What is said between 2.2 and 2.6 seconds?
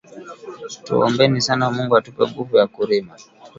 nguvu